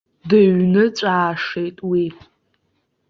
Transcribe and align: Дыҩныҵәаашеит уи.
Дыҩныҵәаашеит 0.29 1.77
уи. 1.89 2.05